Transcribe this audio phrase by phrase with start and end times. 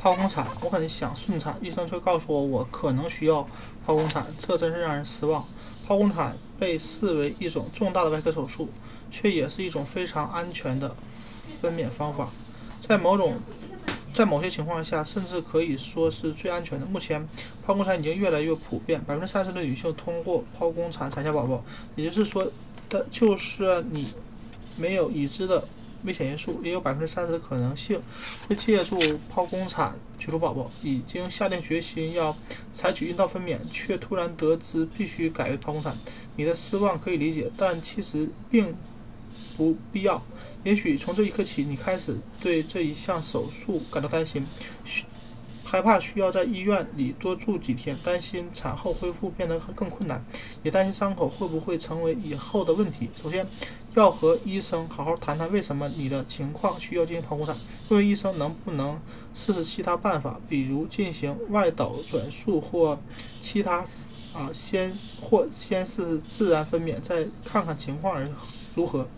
[0.00, 3.42] 剖宫产，我很想顺产，医生却告诉我我可能需要
[3.84, 5.44] 剖宫产，这真是让人失望。
[5.86, 8.68] 剖宫产被视为一种重大的外科手术，
[9.10, 10.94] 却也是一种非常安全的
[11.60, 12.30] 分娩方法，
[12.80, 13.34] 在某种
[14.14, 16.86] 在某些情况下，甚至可以说是最安全的。
[16.86, 17.28] 目前，
[17.66, 21.64] 剖宫产已经越来越普遍，百分之三十的女性通过剖宫产产下宝宝，
[21.96, 22.46] 也就是说，
[22.88, 24.12] 的就是你
[24.76, 25.66] 没有已知的。
[26.04, 28.00] 危险因素也有百分之三十的可能性
[28.48, 28.96] 会借助
[29.32, 30.70] 剖宫产取出宝宝。
[30.82, 32.36] 已经下定决心要
[32.72, 35.98] 采取阴道分娩，却突然得知必须改为剖宫产，
[36.36, 38.76] 你的失望可以理解，但其实并
[39.56, 40.22] 不必要。
[40.62, 44.46] 也许从这一刻起，你开始对这一项手术感到担心，
[45.64, 50.24] 害怕需要在医院里多住几天，担心产后恢复变得更困难，
[50.62, 53.10] 也担心伤口会不会成为以后的问题。
[53.20, 53.44] 首先。
[53.98, 57.56] 要和医生好好谈谈为什么你的情况需要进行剖宫产，
[57.88, 59.00] 问问医生能不能
[59.34, 62.98] 试试其他办法，比如进行外导转术或
[63.40, 63.84] 其他
[64.32, 68.28] 啊先或先试试自然分娩，再看看情况而
[68.76, 69.08] 如何。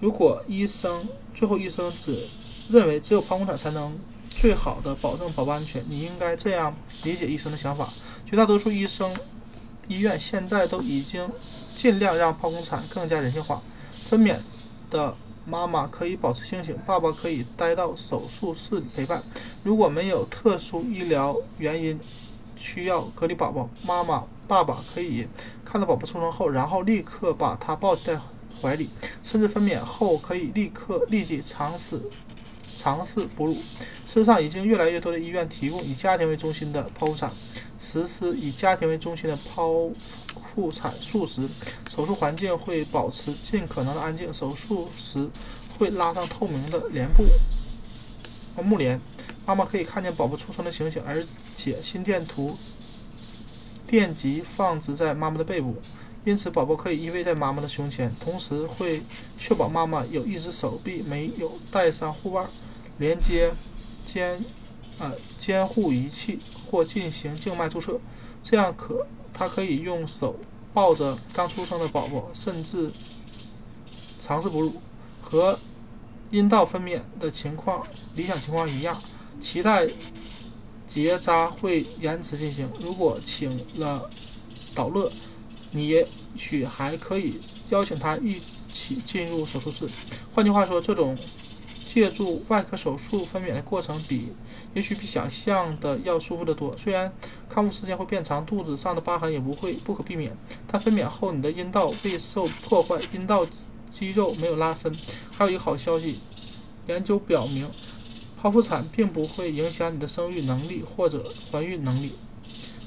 [0.00, 2.28] 如果医生最后医生只
[2.68, 3.96] 认为只有剖宫产才能
[4.30, 7.94] 最好的保证宝宝安全，你应该这样理解医生的想法。
[8.28, 9.16] 绝大多数医生
[9.86, 11.30] 医院现在都已经
[11.76, 13.62] 尽量让剖宫产更加人性化。
[14.08, 14.36] 分娩
[14.88, 15.12] 的
[15.44, 19.20] 妈妈可以保持清醒，爸爸可以待到手术室陪伴。
[19.64, 21.98] 如果没有特殊医疗原因
[22.54, 25.26] 需要隔离宝宝，妈妈、爸爸可以
[25.64, 28.16] 看到宝宝出生后，然后立刻把他抱在
[28.62, 28.90] 怀里，
[29.24, 32.00] 甚至分娩后可以立刻立即尝试
[32.76, 33.54] 尝试哺乳。
[33.54, 37.32] 事实上，已经越来越多的医院提供以家庭为中心的剖腹产，
[37.76, 39.90] 实施以家庭为中心的剖。
[40.56, 41.46] 妇产术时，
[41.86, 44.32] 手术环境会保持尽可能的安静。
[44.32, 45.28] 手术时
[45.78, 47.26] 会拉上透明的帘布
[48.56, 48.98] 和幕帘，
[49.44, 51.22] 妈妈可以看见宝宝出生的情形，而
[51.54, 52.56] 且心电图
[53.86, 55.76] 电极放置在妈妈的背部，
[56.24, 58.10] 因此宝宝可以依偎在妈妈的胸前。
[58.18, 59.02] 同时会
[59.38, 62.48] 确保妈妈有一只手臂没有带上护腕，
[62.96, 63.52] 连接
[64.06, 64.42] 监
[64.98, 66.38] 呃监护仪器
[66.70, 68.00] 或进行静脉注射，
[68.42, 69.06] 这样可。
[69.38, 70.34] 他可以用手
[70.72, 72.90] 抱着刚出生的宝宝，甚至
[74.18, 74.72] 尝试哺乳，
[75.20, 75.58] 和
[76.30, 79.00] 阴道分娩的情况理想情况一样。
[79.38, 79.86] 脐带
[80.86, 82.66] 结扎会延迟进行。
[82.80, 84.08] 如果请了
[84.74, 85.12] 导乐，
[85.70, 88.40] 你也许还可以邀请他一
[88.72, 89.86] 起进入手术室。
[90.34, 91.14] 换句话说，这种。
[91.96, 94.28] 借助外科手术分娩的过程比
[94.74, 96.76] 也许比想象的要舒服得多。
[96.76, 97.10] 虽然
[97.48, 100.36] 康复时间会变长，肚子上的疤痕也不会不可避免，
[100.66, 103.46] 但分娩后你的阴道未受破坏，阴道
[103.90, 104.94] 肌肉没有拉伸。
[105.30, 106.20] 还有一个好消息，
[106.86, 107.70] 研究表明，
[108.38, 112.12] 剖腹产并不会影响你的生育能力或者怀孕能力。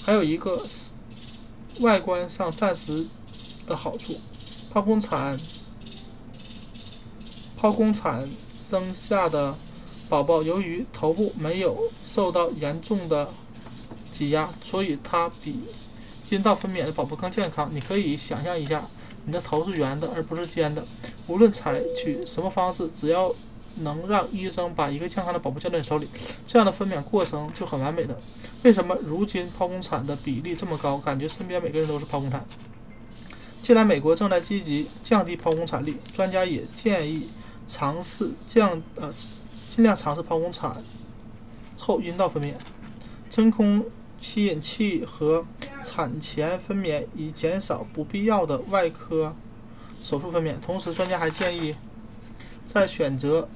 [0.04, 0.68] 还有一个
[1.80, 3.08] 外观上暂时
[3.66, 4.18] 的好处，
[4.72, 5.40] 剖宫产，
[7.60, 8.30] 剖宫产。
[8.70, 9.58] 生下的
[10.08, 13.28] 宝宝由于头部没有受到严重的
[14.12, 15.60] 挤压，所以它比
[16.30, 17.68] 阴道分娩的宝宝更健康。
[17.74, 18.88] 你可以想象一下，
[19.26, 20.86] 你的头是圆的而不是尖的。
[21.26, 23.34] 无论采取什么方式，只要
[23.78, 26.08] 能让医生把一个健康的宝宝交在你手里，
[26.46, 28.22] 这样的分娩过程就很完美的。
[28.62, 30.96] 为什么如今剖宫产的比例这么高？
[31.00, 32.46] 感觉身边每个人都是剖宫产。
[33.64, 37.32] 既然美国正在积极降低剖宫产率，专家也建议。
[37.70, 39.14] 尝试降呃，
[39.68, 40.84] 尽量尝试剖宫产
[41.78, 42.56] 后阴道分娩，
[43.30, 43.86] 真空
[44.18, 45.46] 吸引器和
[45.84, 49.36] 产前分娩以减少不必要的外科
[50.02, 50.60] 手术分娩。
[50.60, 51.76] 同时，专家还建议
[52.66, 53.48] 在选择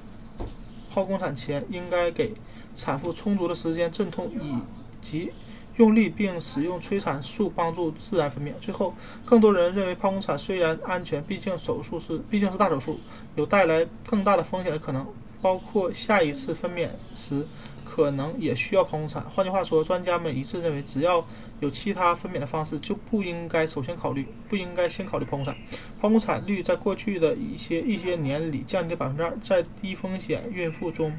[0.94, 2.34] 剖宫产前，应该给
[2.76, 4.58] 产妇充足的时间阵痛，以
[5.02, 5.32] 及
[5.76, 8.52] 用力并使用催产素帮助自然分娩。
[8.60, 12.98] 最后，更多人认为剖宫产虽然安全，毕竟手术是毕竟是大手术，
[13.34, 15.06] 有带来更大的风险的可能，
[15.42, 17.44] 包括下一次分娩时
[17.84, 19.22] 可能也需要剖宫产。
[19.30, 21.26] 换句话说，专家们一致认为，只要
[21.60, 25.54] 有其他分娩的方式，就不应该首先考虑，不应该先考虑剖宫产。
[26.00, 31.12] 剖宫产率在过去的一些一些年里降低百分之二，在低风险孕妇中。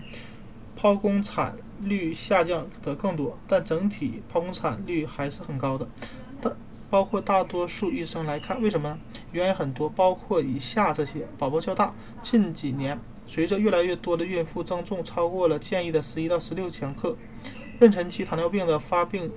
[0.80, 5.88] 剖宫产率下降的更多，但整体剖宫产率还是很高的。
[6.42, 6.52] 大
[6.90, 9.00] 包括大多数医生来看，为什么？
[9.32, 11.94] 原因很多，包括以下这些：宝宝较大。
[12.22, 17.18] 近几年，随着越来越多的孕妇增重超过了建议的十一到十六千克，
[17.80, 19.32] 妊娠期糖尿病的发病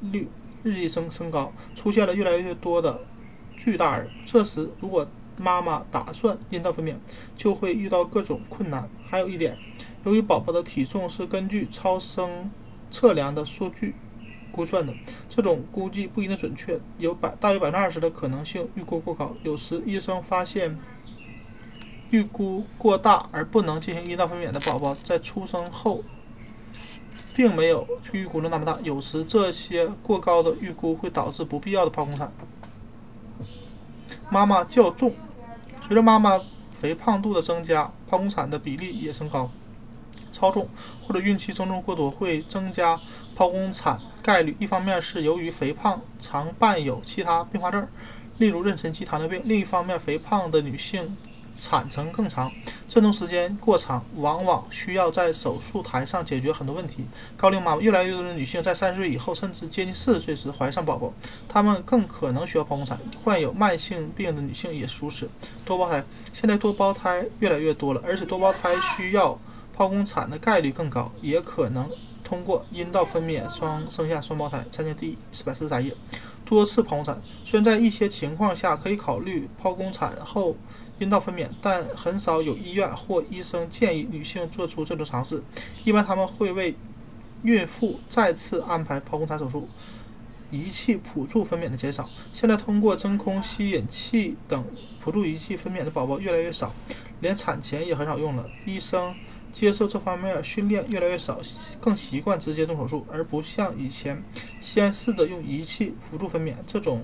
[0.00, 0.28] 率
[0.62, 3.00] 日益升升高，出现了越来越多的
[3.56, 4.08] 巨大儿。
[4.26, 6.96] 这时，如果妈妈打算阴道分娩，
[7.36, 8.88] 就会遇到各种困难。
[9.06, 9.56] 还有一点。
[10.04, 12.50] 由于宝宝的体重是根据超声
[12.90, 13.94] 测量的数据
[14.50, 14.92] 估算的，
[15.28, 19.34] 这种估计不一定准确，有百大约百分之二十的可能性预估过高。
[19.42, 20.78] 有时医生发现
[22.10, 26.02] 预估过大而不能进行阴道分娩的宝宝，在出生后
[27.34, 28.78] 并没有预估的那么大。
[28.82, 32.32] 有时这些过高的预估会导致不必要的剖宫产。
[34.30, 35.14] 妈妈较重，
[35.86, 36.40] 随着妈妈
[36.72, 39.50] 肥胖度的增加，剖宫产的比例也升高。
[40.40, 40.66] 超重
[41.02, 42.98] 或者孕期增重过多会增加
[43.36, 44.56] 剖宫产概率。
[44.58, 47.86] 一方面是由于肥胖常伴有其他并发症，
[48.38, 51.14] 例如妊娠期糖尿病；另一方面，肥胖的女性
[51.58, 52.50] 产程更长，
[52.88, 57.04] 阵痛时间过长，往往需要在手术台上解决很多问题。
[57.36, 61.12] 高龄妈妈，越来越多的女性在三十岁以后，甚至接近四十岁时怀上宝宝，
[61.46, 62.98] 她们更可能需要剖宫产。
[63.22, 65.28] 患有慢性病的女性也是如此。
[65.66, 66.02] 多胞胎，
[66.32, 69.38] 现在多胞胎越来越多了，而且多胞胎需要。
[69.80, 71.88] 剖宫产的概率更高，也可能
[72.22, 74.62] 通过阴道分娩双生下双胞胎。
[74.70, 75.96] 参见第四百四十三页。
[76.44, 80.54] 多次剖宫产，虽然在一些情况下可以考虑剖宫产后
[80.98, 85.42] 阴道分娩，但很少有医院或医生建议女性做出这种尝试。
[85.82, 86.74] 一般他们会为
[87.42, 89.66] 孕妇再次安排剖宫产手术。
[90.50, 94.62] 仪器辅助分娩的减少，现在通过真空吸引器等
[94.98, 96.70] 辅助仪器分娩的宝宝越来越少，
[97.20, 98.46] 连产前也很少用了。
[98.66, 99.14] 医生。
[99.52, 101.40] 接受这方面训练越来越少，
[101.80, 104.22] 更习惯直接动手术，而不像以前
[104.58, 106.54] 先试着用仪器辅助分娩。
[106.66, 107.02] 这种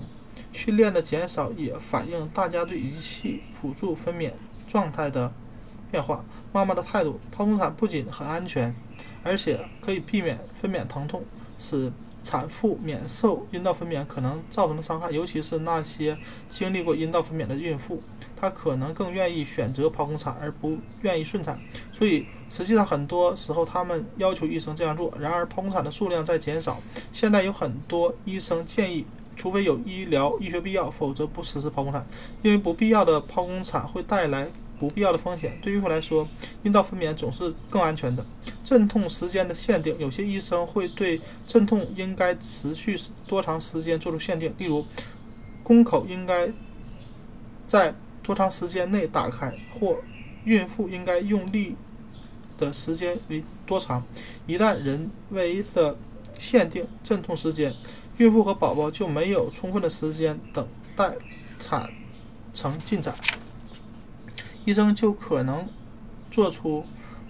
[0.51, 4.31] 训练的减少也反映大家对仪器辅助分娩
[4.67, 5.31] 状态的
[5.91, 6.23] 变化。
[6.53, 8.73] 妈妈的态度：剖宫产不仅很安全，
[9.23, 11.23] 而且可以避免分娩疼痛，
[11.59, 11.91] 使
[12.23, 16.17] 产妇免受阴道分娩可能造成的伤害，尤其是那些
[16.49, 18.01] 经历过阴道分娩的孕妇。
[18.39, 21.59] 她可能更愿意选择剖宫产而不愿意顺产，
[21.91, 25.11] 所以实际上很多时候他们要求医生这样做。
[25.19, 26.79] 然而剖宫产的数量在减少，
[27.11, 29.05] 现在有很多医生建议，
[29.35, 32.05] 除非有医疗医学必要，否则不实施剖宫产，
[32.43, 34.47] 因为不必要的剖宫产会带来
[34.79, 35.57] 不必要的风险。
[35.59, 36.27] 对孕妇来说，
[36.61, 38.23] 阴道分娩总是更安全的。
[38.63, 42.95] 阵痛时间的限定，有些医生会对阵痛应该持续
[43.27, 44.85] 多长时间做出限定，例如
[45.63, 46.53] 宫口应该
[47.65, 47.95] 在。
[48.27, 49.99] 多长时间内打开，或
[50.43, 51.77] 孕妇应该用力
[52.57, 54.03] 的时间为多长？
[54.45, 55.95] 一旦人为的
[56.37, 57.73] 限定阵痛时间，
[58.17, 61.15] 孕妇和宝宝就没有充分的时间等待
[61.57, 61.89] 产
[62.53, 63.15] 程进展，
[64.65, 65.65] 医生就可能
[66.29, 66.83] 做出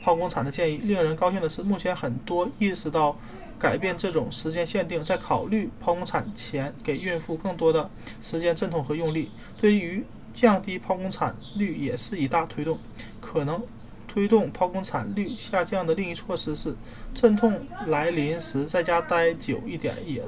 [0.03, 0.77] 剖宫产的建议。
[0.77, 3.15] 令人高兴的是，目前很多意识到
[3.59, 7.87] 改变这种时间限定，在考虑剖宫产前给孕妇更多的
[8.19, 9.29] 时间阵痛和用力。
[9.61, 10.03] 对于
[10.39, 12.77] 降低剖宫产率也是一大推动。
[13.19, 13.59] 可能
[14.07, 16.75] 推动剖宫产率下降的另一措施是，
[17.11, 20.23] 阵痛来临时在家待久一点，也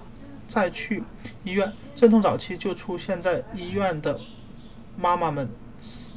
[0.48, 1.04] 再去
[1.44, 1.72] 医院。
[1.94, 4.20] 阵痛早期就出现在医院的
[4.98, 5.48] 妈妈们，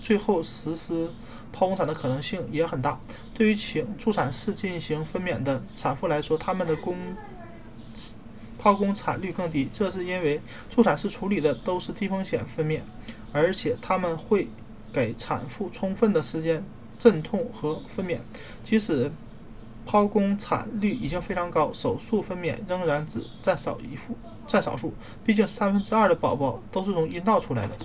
[0.01, 1.11] 最后实施
[1.55, 2.99] 剖宫产的可能性也很大。
[3.35, 6.97] 对于请助产士进行分娩的产妇来说，他们的宫
[8.61, 10.41] 剖宫产率更低，这是因为
[10.71, 12.81] 助产士处理的都是低风险分娩。
[13.33, 14.49] 而且他们会
[14.93, 16.65] 给产妇充分的时间
[16.99, 18.19] 阵痛和分娩，
[18.63, 19.11] 即使
[19.87, 24.93] 剖宫产率已经非常高，手术分娩仍然只占少一副占少数，
[25.25, 27.77] 毕竟三分之二的宝宝都是从阴道出来的。